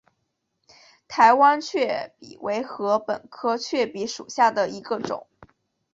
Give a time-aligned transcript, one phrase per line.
[1.07, 5.27] 台湾雀稗为禾本科雀稗属下的一个种。